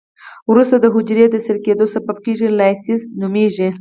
وروسته 0.51 0.75
د 0.79 0.85
حجري 0.95 1.25
د 1.29 1.35
څیرې 1.45 1.61
کیدو 1.65 1.85
سبب 1.93 2.15
کیږي 2.25 2.47
چې 2.49 2.55
لایزس 2.59 3.01
نومېږي. 3.19 3.69